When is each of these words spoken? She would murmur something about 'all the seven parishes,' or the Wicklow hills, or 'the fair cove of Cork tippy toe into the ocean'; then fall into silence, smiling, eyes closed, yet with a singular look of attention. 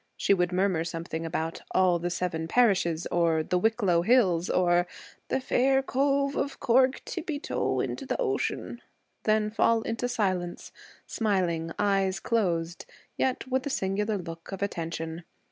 She 0.17 0.33
would 0.33 0.51
murmur 0.51 0.83
something 0.83 1.27
about 1.27 1.61
'all 1.75 1.99
the 1.99 2.09
seven 2.09 2.47
parishes,' 2.47 3.05
or 3.11 3.43
the 3.43 3.59
Wicklow 3.59 4.01
hills, 4.01 4.49
or 4.49 4.87
'the 5.27 5.39
fair 5.39 5.83
cove 5.83 6.35
of 6.35 6.59
Cork 6.59 7.03
tippy 7.05 7.39
toe 7.39 7.79
into 7.81 8.07
the 8.07 8.19
ocean'; 8.19 8.81
then 9.25 9.51
fall 9.51 9.83
into 9.83 10.09
silence, 10.09 10.71
smiling, 11.05 11.69
eyes 11.77 12.19
closed, 12.19 12.87
yet 13.15 13.45
with 13.47 13.63
a 13.67 13.69
singular 13.69 14.17
look 14.17 14.51
of 14.51 14.63
attention. 14.63 15.23